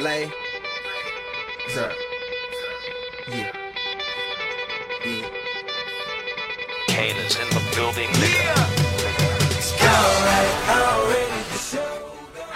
[0.00, 0.30] Lay.
[1.68, 1.92] Sir.
[3.28, 3.52] Yeah.
[5.04, 5.28] Yeah.
[6.88, 8.60] Kane is in the building, nigga.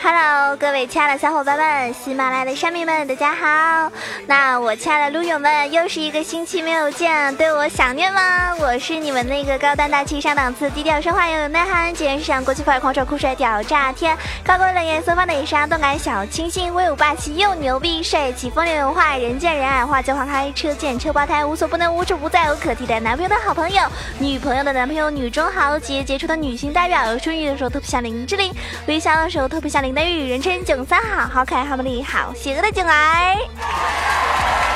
[0.06, 3.91] Hello，各位亲爱的小伙伴们，喜马拉雅的山民们，大家好。
[4.27, 8.55] 那我亲爱的撸友们，又是一个星期没有见，对我想念吗？
[8.61, 14.14] 我是你们那个高端大气上档次、低调奢华又有内涵、简约时尚、国际范儿、狂拽酷帅屌炸天、
[14.45, 23.82] 高贵冷艳色发的莎、动感小清新、威武霸气又牛逼、帅气风流有话、人见人爱、花见花开、车见车爆胎、无所不能、无处不在、无可替代男朋友的好朋友、
[24.18, 28.52] 女朋友的男朋友、女中豪杰、杰出的女性代表、顺语的时候特别像林志玲，
[28.87, 33.37] 微笑的时候特别像林黛玉，人称囧三好，好可爱，好美丽，好邪恶的囧儿。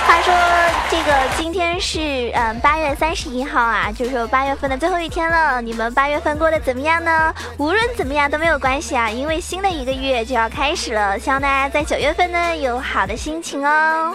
[0.07, 0.33] 话说
[0.91, 5.61] 这个今天是嗯八月三十一号啊，就是说八月份的最后一天了。
[5.61, 7.35] 你们八月份过得怎么样呢？
[7.59, 11.19] 无论怎么样都没有关系啊，因为新的一个月就要开始了。
[11.19, 14.15] 希望大家在九月份呢有好的心情哦。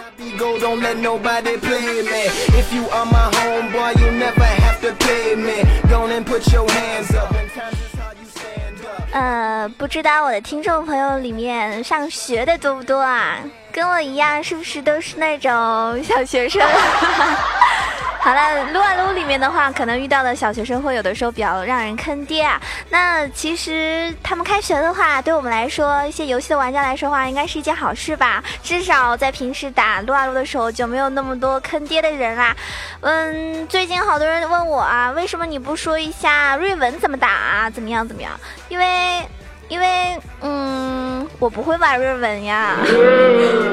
[9.14, 13.38] 呃，不知道我的听众朋友里面上学的多不多啊？
[13.70, 16.60] 跟我一样，是不是都是那种小学生？
[18.24, 22.58] 好了，撸啊撸里面的话，可能遇到的小学生会有的时候比较让人坑爹啊。
[22.88, 28.42] 那其实他们开学的话，对我们来说，一些游戏的玩家来说的话，应该是一件好事吧？
[28.62, 32.56] 至少在平时打撸啊撸的时候，就没有那么多坑爹的人啦。
[33.02, 37.68] 嗯，最近好多人问我啊，为什么你不说一下瑞文怎么打啊？
[37.68, 38.32] 怎么样怎么样？
[38.70, 39.20] 因为。
[39.68, 42.76] 因为，嗯，我不会玩瑞文呀，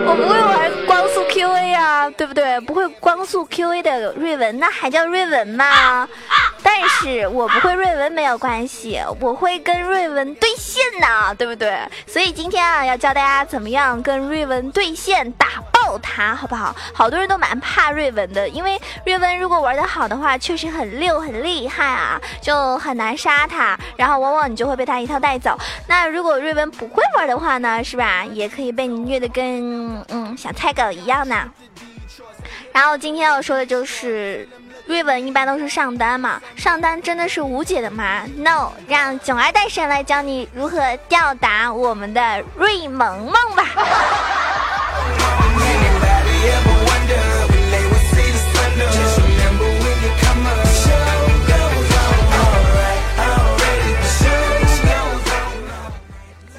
[0.06, 2.60] 我不会玩光速 QA 呀，对不对？
[2.62, 6.08] 不会光速 QA 的瑞文，那还叫瑞文吗？
[6.64, 11.78] 但是我不会瑞文没有关系，我会跟瑞文对线呢，对不对？
[12.08, 15.48] 所以今天啊，要教大家怎么样跟瑞文对线，打
[16.00, 16.76] 他，好不好？
[16.94, 25.58] 好多人都蛮怕瑞文的，因为瑞文如果玩得好的话，确实很溜很厉害啊，就很难杀他，然后往往你就会被他一套带走。
[25.88, 28.24] 那如果瑞文不会玩的话呢，是吧？
[28.26, 31.50] 也可以被你虐得跟嗯小菜狗一样呢。
[32.72, 34.48] 然后今天要说的就是。
[34.88, 43.64] 瑞文一般都是上单嘛，上单真的是无解的吗？No，让囧儿大神来教你如何吊打我们的瑞萌萌吧。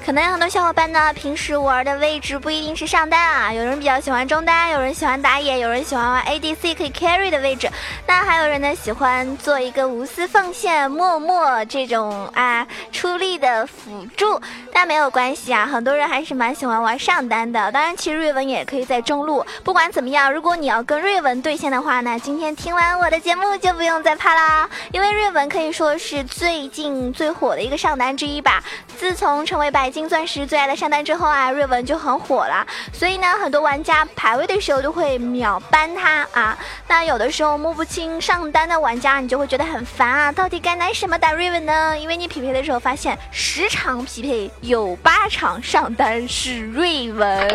[0.05, 7.71] 可能有很多小伙伴呢，平时玩的位置不一定是上单啊，有人比较喜欢中单，有人喜欢打野，有人喜欢玩 ADC 可以 carry 的位置，
[8.05, 12.67] 那还有人呢喜欢做一个无私奉献、默默这种啊
[13.03, 14.39] 出力的辅助，
[14.71, 17.69] 但没有关系啊，很多人还是蛮喜欢玩上单的。
[17.69, 19.45] 当然，其实瑞文也可以在中路。
[19.61, 28.63] 不管怎么样，如果你要跟瑞文对线的话呢，今天听完我的节目就不用再怕啦，因为瑞文可以说是最近最火的一个上单之一吧。
[28.97, 32.65] 自从成为白金钻石最爱的上单之后啊，瑞文就很火了。
[32.93, 36.57] 所以呢，很多玩家排位的时候都会秒搬他啊。
[36.87, 40.31] 那有的时候摸不清上单的玩家，你就会觉得很烦啊。
[40.31, 41.97] 到底该拿什么打瑞文呢？
[41.99, 47.49] 因为你匹配的时候发现，十场匹配有八场上单是瑞文。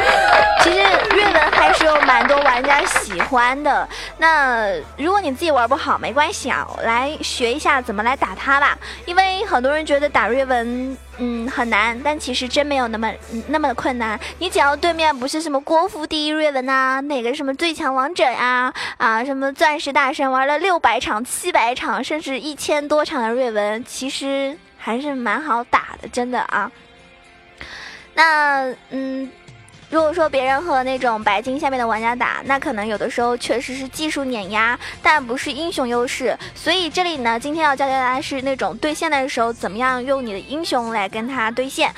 [0.62, 0.78] 其实
[1.10, 3.86] 瑞文还是有蛮多玩家喜欢的。
[4.18, 8.78] 那如果你自己玩不好，没关系啊，我来学一下怎么来打他吧。
[9.04, 13.12] 因为很多人觉得打瑞文，嗯，很难，但其实真没有那么、
[13.48, 14.18] 那么困难。
[14.38, 26.70] 你只要对面不是什么国服第一瑞文啊，哪个什么最强王者呀、啊，什么钻石大神玩了六百场、七百场，甚至一千多场的瑞文，其实还是蛮好打的，真的啊。
[28.14, 29.30] 那嗯。
[29.90, 36.36] 如果说别人和那种白金下面的玩家打，那可能有的时候确实是技术碾压，但不是英雄优势。
[36.54, 41.94] 所以这里呢，今天要教大家是那种对线的时候，怎么样用你的英雄来跟他对线。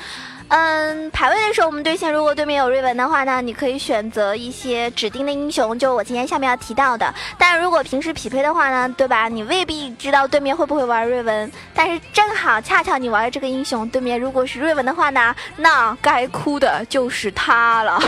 [0.49, 7.13] 嗯，排位的时候我们对线，如果对面有瑞文的话呢，你可以选择一些指定的英雄，就我今天下面要提到的。
[7.37, 9.27] 但如果平时匹配的话呢，对吧？
[9.27, 18.01] 你未必知道对面会不会玩瑞文，但是正好恰巧你玩的这个英雄，对面如果是瑞文的话呢，那该哭的就是他了。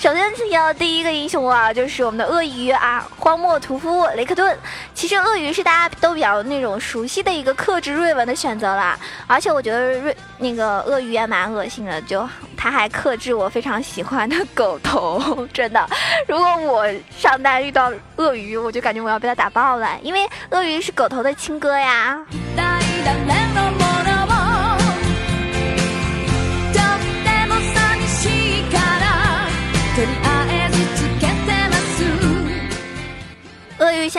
[0.00, 4.58] 首先提到第一个英雄啊，就是我们的鳄鱼啊，荒漠屠夫雷克顿。
[4.94, 12.26] 其实鳄鱼是大家都比较那种熟悉的一个克制瑞文的选择啦，而且我觉得瑞那个鳄鱼也蛮恶心的，就
[12.56, 15.86] 他还克制我非常喜欢的狗头，真的。
[16.26, 22.18] 如果我上单遇到鳄鱼，我就感觉我要被他打爆了，因为鳄鱼是狗头的亲哥呀。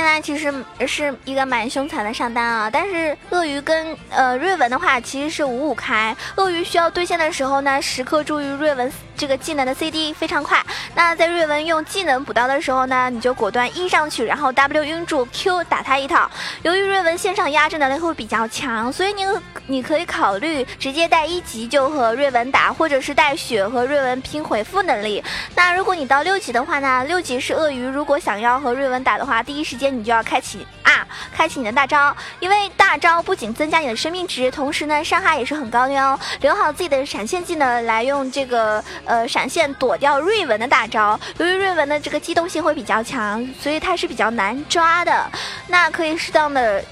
[0.02, 0.52] 现在其实
[0.88, 10.60] 是一个蛮凶残的上单啊，但是鳄鱼跟呃瑞文的话其实是五五开，鳄鱼需要对线的时候呢，时刻注意瑞文这个技能的 CD 非常快。
[10.96, 16.28] 那在瑞文用技能补刀的时候呢，你就果断 E 上去，然后 W 晕住 Q 打他一套。
[16.64, 19.24] 由于瑞文线上压制能力会比较强，所以你
[19.68, 25.24] 你可以考虑直接带一级就和瑞文打，或者是带血和瑞文拼回复能力。
[25.56, 36.20] 那如果你到六级的话呢，六级是鳄鱼，如果想要和瑞文打的话，第一时间你就要开启啊，开启你的大招，因为大招不仅增加你的生命值，同时呢伤害也是很高的哟。
[36.42, 41.20] 留好自己的闪现技能来用这个呃闪现躲掉瑞文的大招。
[41.38, 45.30] 由于瑞文的这个机动性会比较强，所以它是比较难抓的。
[45.68, 46.84] 那可以适当的。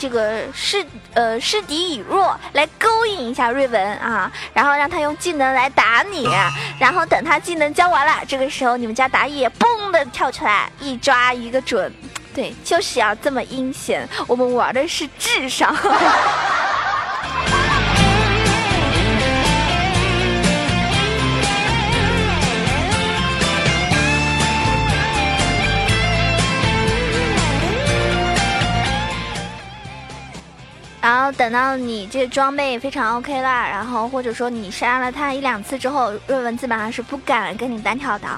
[0.00, 0.82] 这个示
[1.12, 6.26] 呃示敌以弱来勾引一下瑞文啊，然后让他用技能来打你，
[6.78, 11.92] 然后等他技能交完了，这个时候你们家打野嘣的跳出来一抓一个准，
[12.34, 15.74] 对，就是要这么阴险，我们玩的是智商。
[31.02, 38.28] 然后等到你这装备非常 OK 啦，然后或者说你杀了他一两次之后，瑞文基本上是不敢跟你单挑的。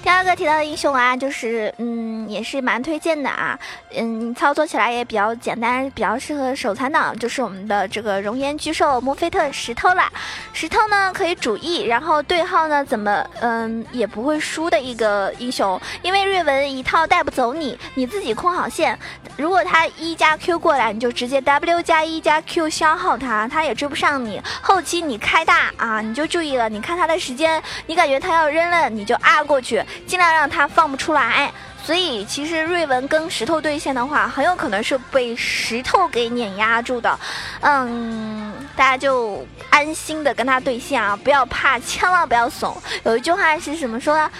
[0.00, 3.58] 第二个提到的英雄啊，就是嗯，也是蛮推荐的啊，
[3.94, 10.10] 嗯，操作起来也比较简单，比较适合手残党，就是我们的这个熔岩巨兽墨菲特石头啦。
[10.54, 18.98] 石头呢可以主 E，然后对号呢怎么嗯也不会输的一个英雄，因为瑞文一套带不走你，你自己控好线，
[19.36, 22.22] 如果他一加 Q 过来，你就直接 W 加一。
[22.22, 24.40] 加 Q 消耗他，他也追不上你。
[24.60, 26.68] 后期你开大啊，你就注意了。
[26.68, 31.52] 你看他的时间，你感觉他要扔了，你就 R 过去，尽量让他放不出来。
[31.84, 37.18] 所以其实瑞文跟石头对线的话，很有可能是被石头给碾压住的。
[37.60, 42.76] 嗯，大家就安心的跟他对线啊，不要怕，千万不要怂。
[43.04, 44.30] 有一句话是什么说呢？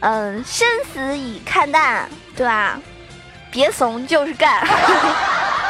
[0.00, 2.78] 嗯，生死已看淡，对吧？
[3.50, 4.66] 别怂，就是干。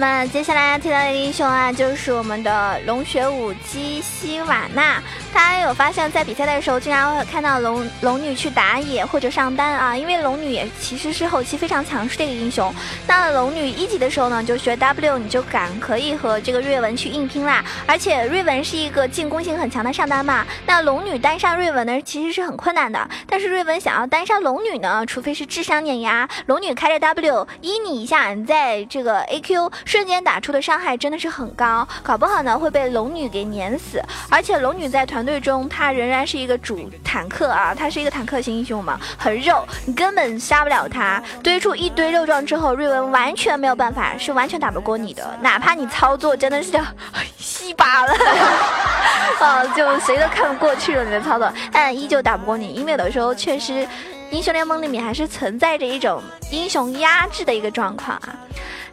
[0.00, 5.02] 那接下来要提到的英雄啊，就是我们的龙血武姬希瓦娜。
[5.40, 12.72] 大家有发现，在比赛的时候，经常会看到龙龙女去打野或者上单啊，因为龙女也其实是后期非常强势的一个英雄。
[13.06, 17.64] 那龙女一级的时候呢，就学 W，你就敢可以和这个瑞文去硬拼啦。
[17.86, 23.08] 而且瑞文是一个进攻性很强的上单嘛，那龙女单杀瑞文呢，其实是很困难的。
[23.26, 34.02] 但是瑞文想要单杀龙女呢，除非是智商碾压，龙女开着 W 一你一下，你在这个 AQ 瞬间打出的伤害真的是很高，搞不好呢会被龙女给碾死。
[34.28, 35.20] 而且龙女在团。
[35.20, 41.22] 团队中，他仍然是一个主坦克啊，他是一个坦克型英雄嘛，很肉，你根本杀不了他。
[41.42, 46.80] 堆出一堆肉状之后，瑞文完全没有办法，是完全打不过你的，哪怕你操作真的是叫
[47.38, 48.12] 稀 巴了，
[49.38, 53.86] 啊，就谁都看不过去了你的操作，但依旧打不过你，因为有的时候确实，
[54.30, 58.34] 英雄联盟里面还是存在着一种英雄压制的一个状况啊。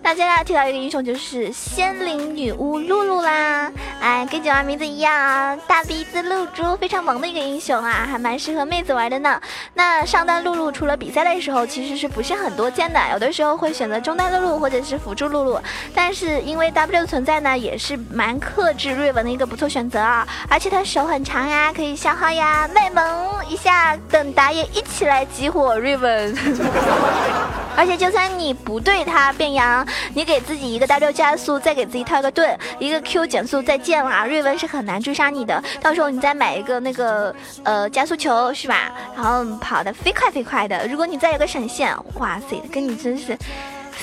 [0.07, 9.37] 那接下来提到一个英雄就是仙灵女巫露露啦，哎，跟九儿名字一样啊，大鼻子露珠，非常萌的一个英雄啊，还蛮适合妹子玩的呢。
[9.73, 15.59] 那上单露露除了比赛的时候其实是不是很多见的，有的时候会选择中单露露或者是辅助露露，
[15.93, 26.33] 但是因为 W 存在呢，也是蛮克制瑞文的一个不错选择啊，而且他手很长呀，可以消耗呀，卖萌一下，等打野一起来集火瑞文，
[27.75, 29.85] 而且就算你不对他变羊。
[30.13, 34.25] 你给自己一个 W 加速，再给自己套个盾，一个 Q 减速，再见啦！
[34.25, 35.63] 瑞文是很难追杀你的。
[35.81, 38.91] 到时候你再买一个那个呃加速球，是吧？
[39.15, 40.87] 然后跑得飞快飞快的。
[40.87, 43.37] 如果你再有个闪现，哇塞，跟你真是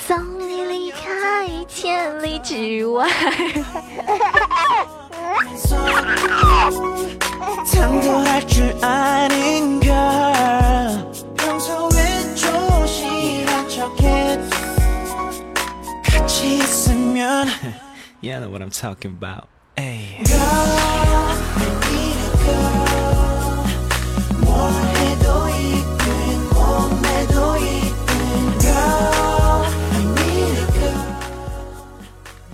[0.07, 3.09] 送你离开千里之外。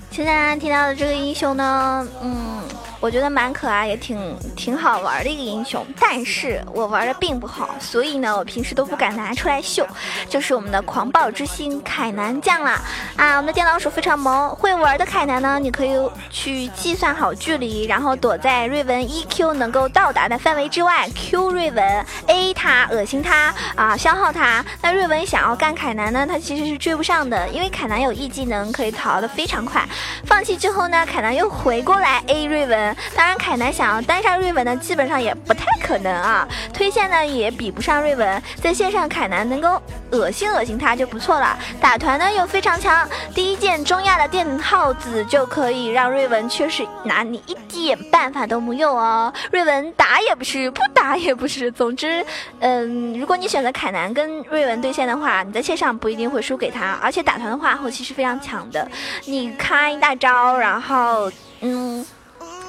[0.10, 2.61] 现在大家听到的这个英雄呢，嗯。
[3.01, 5.84] 我觉得蛮可爱，也挺挺好玩的一个英雄。
[6.00, 9.86] 但是我玩的并不好，所以呢，我平时都不敢拿出来秀。
[10.29, 12.79] 就是我们的狂暴之星凯南酱啦！
[13.15, 15.91] 啊，我们的电脑鼠非常萌，会玩的凯南呢，你可以
[16.29, 24.63] 去计算好距离，然后躲在瑞文 EQ 能够到达的范围之外，Q 瑞文 A 他恶心他啊，消耗他。
[24.79, 29.84] 那瑞文想要干凯南呢，他其实是追不上的，因为凯南有 E 技能可以逃得非常快。
[30.24, 32.90] 放弃之后呢，凯南又回过来 A 瑞文。
[33.15, 36.48] 当然，凯南想要单杀瑞文呢，基本上也不太可能啊。
[36.74, 39.81] 推线呢也比不上瑞文，在线上凯南能够
[40.12, 41.57] 恶心恶心他就不错了。
[41.79, 49.33] 打团呢又非常强，第一件中亚的电耗子就可以让瑞文确实拿你一点办法都没有哦。
[49.51, 51.71] 瑞文打也不是，不打也不是。
[51.71, 52.25] 总之，
[52.60, 58.88] 嗯，如果你选择凯南跟瑞文对线的话，你在线上不一定会输给他，而且打团的话后期是非常强的。
[59.25, 61.31] 你开大招，然后
[61.62, 62.05] 嗯。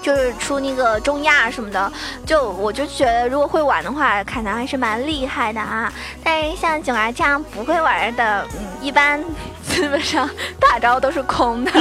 [0.02, 1.92] 就是出那个中亚什么的，
[2.26, 5.90] 就我就觉得如果会玩的话，凯南还是蛮厉害的啊。
[6.24, 9.22] 但是像囧儿这样不会玩的，嗯，一般
[9.62, 10.28] 基本上
[10.58, 11.70] 大招都是空的。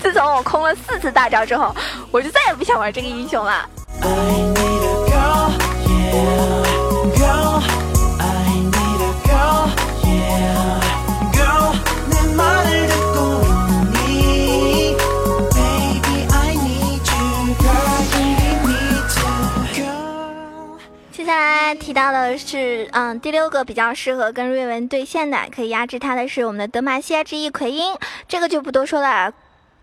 [0.00, 1.74] 自从我空了四次大招之后，
[2.10, 3.68] 我就再也不想玩这个英雄了。
[4.02, 5.50] I need a girl,
[5.86, 6.55] yeah,
[21.76, 27.94] 提到的是，嗯，第六个比较适合跟瑞文对线的，可以压制他的是我们的德玛西亚之翼奎因，
[28.26, 29.32] 这个就不多说了。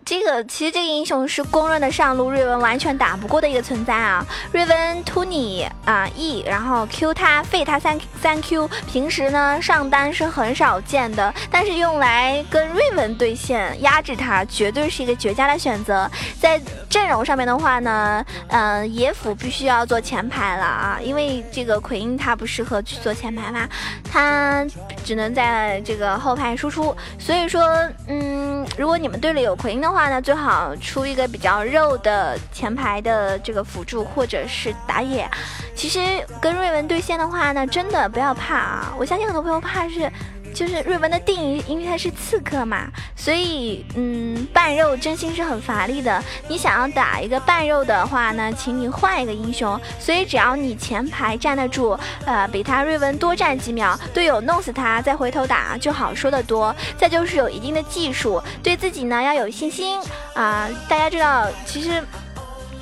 [0.05, 4.25] 这个其实这个英雄是公认的上路瑞文完全打不过的一个存在啊！
[4.51, 16.09] 瑞文突你啊 E，然后 Q 他废他三三 Q，平时呢上单是很少见的，但是用来跟瑞文对线压制他，绝对是一个绝佳的选择。
[16.39, 23.67] 在阵容上面的话呢，嗯、野辅必须要做前排了啊，因为这个奎因他不适合去做前排嘛，
[24.11, 24.65] 他
[25.05, 26.95] 只能在这个后排输出。
[27.17, 27.63] 所以说，
[28.07, 35.29] 嗯，如果你们队里有奎因的话呢，最好出一个比较肉的前排的这个辅助或者是打野。
[35.75, 35.99] 其实
[36.41, 38.93] 跟瑞文对线的话呢，真的不要怕啊！
[38.97, 40.11] 我相信很多朋友怕是。
[40.53, 46.23] 就是瑞文的定义，因为他是刺客嘛，所以嗯，半肉真心是很乏力的。
[46.47, 49.79] 你想要打一个半肉的话呢，请你换一个英雄。
[49.99, 56.73] 所以只要你前排站得住，呃，比他瑞文多站几秒，队友弄死他，再回头打就好说的多。
[56.97, 59.99] 再就是有一定的技术，对自己呢要有信心
[60.33, 62.03] 啊、大家知道，其实。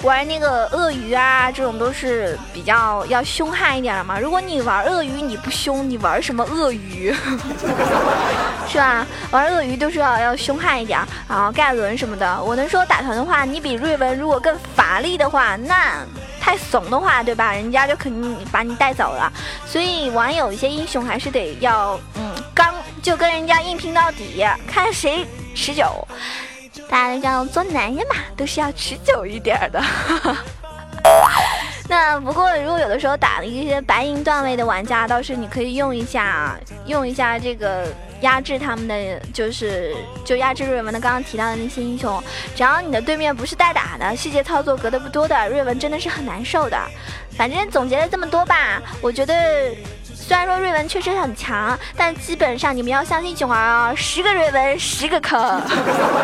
[0.03, 4.19] 玩那个鳄鱼啊，这种都是比较要凶悍一点的嘛。
[4.19, 7.13] 如果你玩鳄鱼你不凶，你玩什么鳄鱼？
[8.67, 9.05] 是吧？
[9.29, 12.41] 玩鳄鱼都是要要凶悍一点，然后盖伦什么的。
[12.43, 16.03] 我能说打团的话，你比瑞文如果更乏力的话，那
[16.39, 17.53] 太怂的话，对吧？
[17.53, 19.31] 人家就肯定把你带走了。
[19.67, 26.07] 所以玩有一些英雄还是得要，嗯，刚就跟人家硬拼到底，看谁持久。
[26.89, 29.83] 大家都知道，做男人嘛，都是要持久一点儿的。
[31.89, 37.87] 那不过，如果有的时候打了一些白银段位的玩家，倒是你可以用一下，用一下这个
[38.21, 42.23] 压制他们的，就是就压制瑞文的刚刚提到的那些英雄。
[42.55, 46.77] 只要你的对面不是代打的，细节操作隔得不多的，瑞文真的是很难受的。
[47.35, 49.75] 反正总结了这么多吧，我觉得。
[50.31, 55.37] 虽然说瑞文确实很强，但基本上你们要相信囧儿啊，十个瑞文十个坑。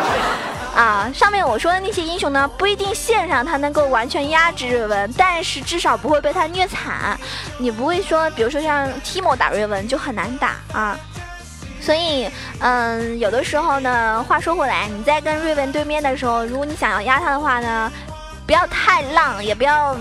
[0.74, 7.20] 啊，上面我说的那些英雄呢，不一定线上他能够完全压制瑞文，但是至少不会被他虐惨。
[7.58, 10.98] 你不会说，比如说像 Timo 打瑞文就很难打啊。
[11.78, 17.92] 所以，嗯，有的时候呢，话说回来，你在跟瑞文对面的时候，如果你想要压他的话呢，
[18.46, 19.94] 不要太浪，也不要。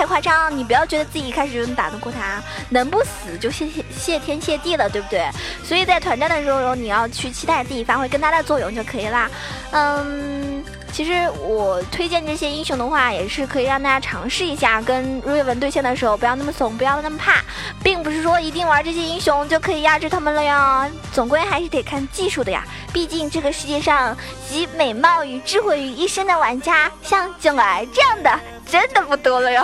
[0.00, 5.28] 太夸张，你不要觉得自己一开始就能打得过他，能不死就谢谢谢天谢地了，对不对？
[5.62, 9.30] 所以在团战的时候，你要去期待自己发挥更大的作用就可以啦。
[9.72, 17.44] 嗯，其实我推荐这些英雄的话，也是可以让大家尝试一下，跟瑞文对线的时候不要那么怂，不要那么怕，
[17.84, 20.90] 并不是说一定玩这些英雄就可以压制他们了哟。
[21.12, 24.16] 总归还是得看技术的呀，毕竟这个世界上
[24.48, 28.40] 集美貌与智慧于一身的玩家，像囧儿这样的
[28.70, 29.62] 真的不多了哟。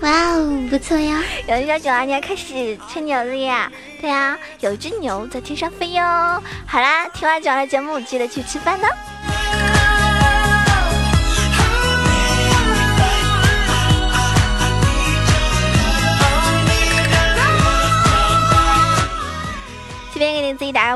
[0.00, 1.22] 哇哦，不错呀！
[1.46, 3.70] 有人说九儿你要开始吹牛了呀？
[4.00, 6.02] 对呀、有一只牛在天上飞哟。
[6.66, 8.88] 好啦，听完九儿的节目，记得去吃饭呢。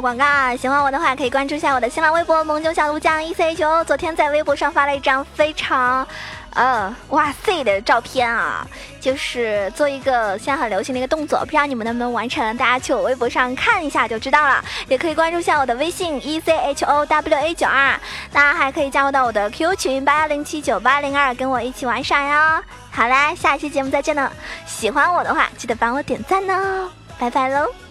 [0.01, 0.57] 广告！
[0.57, 3.85] 喜欢我的话，可以关注一下我的新浪微博“萌九小鹿酱 E C H O”。
[3.85, 6.07] 昨天在微博上发了一张非常，
[6.55, 8.67] 呃，哇塞的照片啊，
[9.01, 12.57] 就是做一个现在很流行的一个动作，不知道你们能不能完成？
[12.57, 14.63] 大家去我微博上看一下就知道了。
[14.89, 17.99] 也可以关注一下我的微信 E C H O W A 九二，
[18.33, 22.63] 当然还可以加入到我的 QQ 群八幺零七九八零二，跟我一起玩耍哟。
[22.91, 24.33] 好啦，下一期节目再见了。
[24.67, 27.86] 喜欢我的话，记得帮我点赞哦，拜拜喽。